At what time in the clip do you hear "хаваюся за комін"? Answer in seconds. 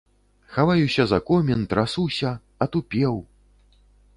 0.53-1.59